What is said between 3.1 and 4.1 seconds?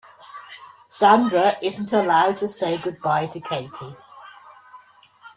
to Katie.